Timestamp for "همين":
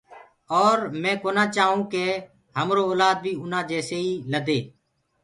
0.93-1.15